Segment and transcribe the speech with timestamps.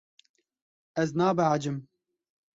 [1.03, 1.77] Ez nabehecim.